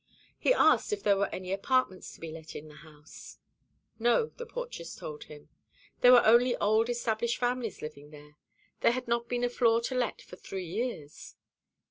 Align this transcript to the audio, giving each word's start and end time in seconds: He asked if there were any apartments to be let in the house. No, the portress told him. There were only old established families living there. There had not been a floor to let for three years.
He 0.39 0.51
asked 0.51 0.91
if 0.91 1.03
there 1.03 1.15
were 1.15 1.27
any 1.31 1.53
apartments 1.53 2.11
to 2.13 2.19
be 2.19 2.31
let 2.31 2.55
in 2.55 2.69
the 2.69 2.77
house. 2.77 3.37
No, 3.99 4.31
the 4.37 4.47
portress 4.47 4.95
told 4.95 5.25
him. 5.25 5.49
There 5.99 6.11
were 6.11 6.25
only 6.25 6.55
old 6.57 6.89
established 6.89 7.37
families 7.37 7.83
living 7.83 8.09
there. 8.09 8.35
There 8.79 8.93
had 8.93 9.07
not 9.07 9.29
been 9.29 9.43
a 9.43 9.47
floor 9.49 9.79
to 9.81 9.93
let 9.93 10.19
for 10.19 10.37
three 10.37 10.65
years. 10.65 11.35